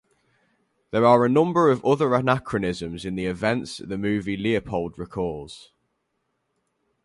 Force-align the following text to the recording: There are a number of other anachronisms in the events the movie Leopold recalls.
There 0.89 1.05
are 1.05 1.23
a 1.23 1.29
number 1.29 1.69
of 1.69 1.85
other 1.85 2.15
anachronisms 2.15 3.05
in 3.05 3.13
the 3.13 3.27
events 3.27 3.77
the 3.77 3.99
movie 3.99 4.35
Leopold 4.35 4.97
recalls. 4.97 5.69